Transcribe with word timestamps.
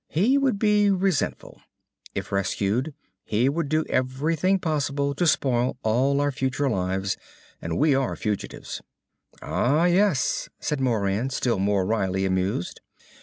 He 0.09 0.35
would 0.35 0.57
be 0.57 0.89
resentful. 0.89 1.61
If 2.15 2.31
rescued, 2.31 2.95
he 3.23 3.47
would 3.47 3.69
do 3.69 3.85
everything 3.87 4.57
possible 4.57 5.13
to 5.13 5.27
spoil 5.27 5.77
all 5.83 6.19
our 6.19 6.31
future 6.31 6.67
lives, 6.67 7.17
and 7.61 7.77
we 7.77 7.93
are 7.93 8.15
fugitives." 8.15 8.81
"Ah, 9.43 9.85
yes!" 9.85 10.49
said 10.59 10.81
Moran, 10.81 11.29
still 11.29 11.59
more 11.59 11.85
wryly 11.85 12.25
amused. 12.25 12.81